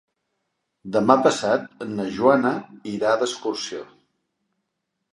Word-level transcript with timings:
Demà 0.95 1.17
passat 1.27 1.85
na 1.91 2.07
Joana 2.17 2.57
irà 2.95 3.15
d'excursió. 3.23 3.89